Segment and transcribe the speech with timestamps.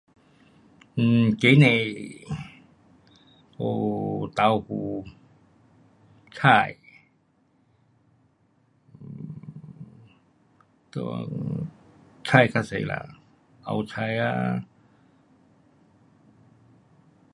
[0.95, 2.39] um 鸡蛋，
[3.59, 5.05] 有豆腐，
[6.33, 6.75] 菜
[10.95, 11.67] ，um
[12.23, 13.19] 菜较多啦，
[13.63, 14.65] 包菜啊。